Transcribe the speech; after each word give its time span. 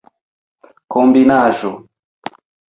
kombinaĵo 0.91 1.73